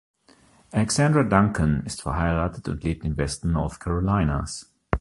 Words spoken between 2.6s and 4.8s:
und lebt im Westen North Carolinas.